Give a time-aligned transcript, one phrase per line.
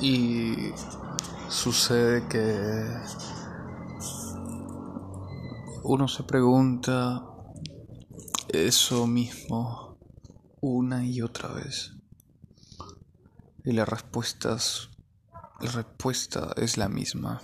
[0.00, 0.72] Y
[1.50, 2.86] sucede que
[5.82, 7.26] uno se pregunta
[8.48, 9.98] eso mismo
[10.62, 11.92] una y otra vez.
[13.64, 14.88] Y la respuesta es,
[15.60, 17.42] la respuesta es la misma.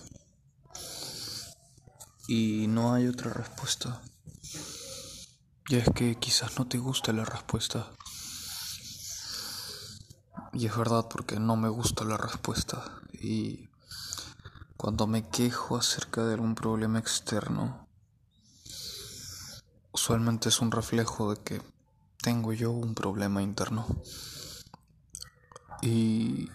[2.27, 4.00] Y no hay otra respuesta.
[5.68, 7.93] Y es que quizás no te guste la respuesta.
[10.59, 12.82] Y es verdad porque no me gusta la respuesta.
[13.12, 13.69] Y
[14.79, 17.87] cuando me quejo acerca de algún problema externo,
[19.92, 21.62] usualmente es un reflejo de que
[22.23, 23.87] tengo yo un problema interno.
[25.82, 26.48] Y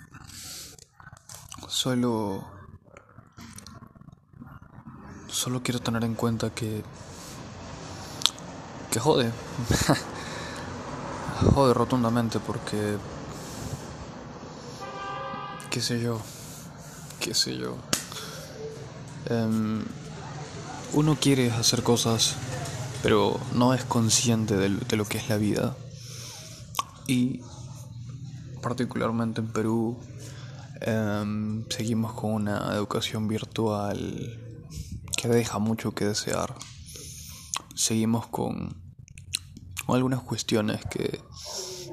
[1.68, 2.44] solo
[5.27, 6.84] solo quiero tener en cuenta que
[8.90, 9.32] que jode.
[11.54, 12.98] jode rotundamente porque
[15.72, 16.20] qué sé yo,
[17.22, 17.78] qué sé yo.
[19.27, 19.82] Em,
[20.91, 22.36] uno quiere hacer cosas,
[23.02, 25.78] pero no es consciente de, lo que es la vida.
[27.08, 27.40] Y
[28.62, 29.98] particularmente en Perú,
[30.82, 34.68] em, seguimos con una educación virtual
[35.16, 36.54] que deja mucho que desear.
[37.76, 38.76] Seguimos con,
[39.85, 41.22] con algunas cuestiones que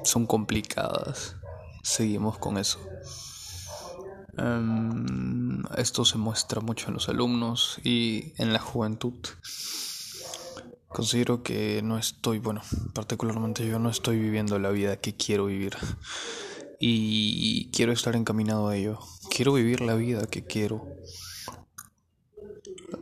[0.03, 1.37] son complicadas.
[1.85, 2.81] Seguimos con eso.
[4.39, 9.15] Em, esto se muestra mucho en los alumnos y en la juventud.
[10.89, 12.63] Considero que no estoy, bueno,
[12.95, 15.77] particularmente yo no estoy viviendo la vida que quiero vivir.
[16.81, 19.01] Y quiero estar encaminado a ello.
[19.31, 20.87] Quiero vivir la vida que quiero.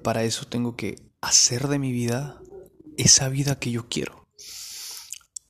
[0.03, 2.41] Para eso tengo que hacer de mi vida
[2.97, 4.27] esa vida que yo quiero.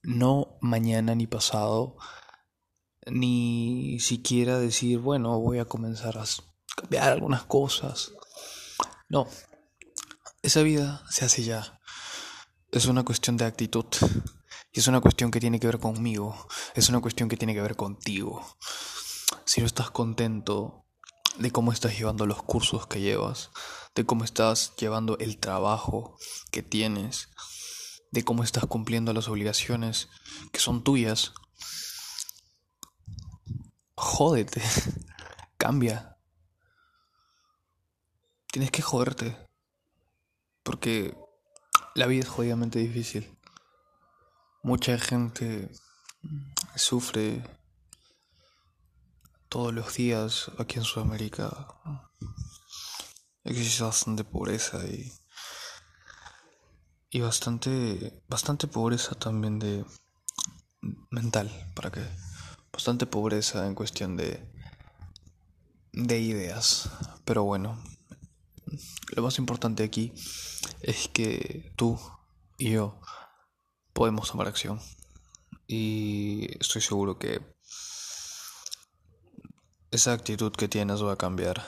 [0.03, 1.97] No mañana ni pasado
[3.07, 6.25] ni siquiera decir, bueno, voy a comenzar a
[6.77, 8.13] cambiar algunas cosas.
[9.09, 9.27] No,
[10.43, 11.81] esa vida se hace ya.
[12.73, 13.87] Es una cuestión de actitud.
[14.73, 16.49] Y es una cuestión que tiene que ver conmigo.
[16.75, 18.45] Es una cuestión que tiene que ver contigo.
[19.45, 20.85] Si no estás contento
[21.39, 23.51] de cómo estás llevando los cursos que llevas,
[23.95, 26.19] de cómo estás llevando el trabajo
[26.51, 27.31] que tienes,
[28.11, 30.09] de cómo estás cumpliendo las obligaciones
[30.53, 31.33] que son tuyas,
[34.17, 34.63] jódete,
[35.59, 36.17] cambia.
[38.51, 39.37] Tienes que joderte.
[40.63, 41.15] Porque
[41.95, 43.39] la vida es jodidamente difícil.
[44.63, 45.71] Mucha gente
[46.75, 47.45] sufre
[49.51, 51.69] todos los días aquí en Sudamérica.
[53.45, 55.13] Existe bastante pobreza y,
[57.11, 59.85] y bastante, bastante pobreza también de
[61.11, 62.26] mental, para que
[62.77, 64.47] bastante pobreza en cuestión de,
[65.95, 66.91] de ideas.
[67.25, 67.83] Pero bueno,
[69.15, 70.13] lo más importante aquí
[70.83, 71.99] es que tú
[72.59, 73.01] y yo
[73.95, 74.79] podemos tomar acción.
[75.67, 77.41] Y estoy seguro que
[79.91, 81.65] esa actitud que tienes va a cambiar.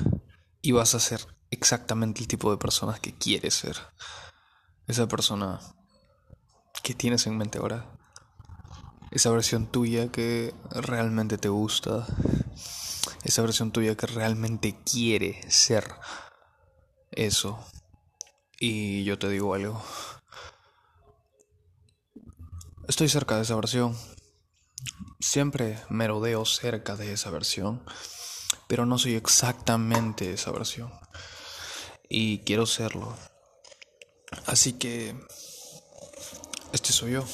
[0.60, 3.78] Y vas a ser exactamente el tipo de persona que quieres ser.
[4.86, 5.58] Esa persona
[6.82, 7.97] que tienes en mente ahora
[9.10, 12.06] esa versión tuya que realmente te gusta,
[13.24, 15.88] esa versión tuya que realmente quiere ser
[17.10, 17.58] eso.
[18.60, 19.82] Y yo te digo algo.
[22.88, 23.96] Estoy cerca de esa versión.
[25.20, 27.84] Siempre me rodeo cerca de esa versión,
[28.66, 30.92] pero no soy exactamente esa versión.
[32.08, 33.14] Y quiero serlo.
[34.46, 35.14] Así que
[36.72, 37.24] este soy yo.